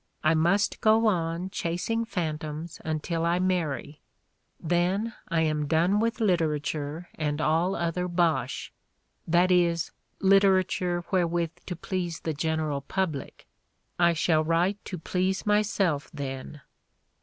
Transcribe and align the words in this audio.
I 0.23 0.33
must 0.33 0.81
go 0.81 1.05
on 1.05 1.51
chasing 1.51 2.05
[phantoms] 2.05 2.81
until 2.83 3.23
I 3.23 3.37
marry, 3.37 4.01
then 4.59 5.13
I 5.29 5.41
am 5.41 5.67
done 5.67 5.99
with 5.99 6.19
literature 6.19 7.07
and 7.13 7.39
all 7.39 7.75
other 7.75 8.07
bosh— 8.07 8.73
that 9.37 9.51
is, 9.51 9.91
literature 10.19 11.03
wherewith 11.11 11.51
to 11.67 11.75
please 11.75 12.21
the 12.21 12.33
general 12.33 12.81
public. 12.81 13.45
I 13.99 14.13
shall 14.13 14.43
write 14.43 14.83
to 14.85 14.97
please 14.97 15.45
myself 15.45 16.09
then." 16.11 16.61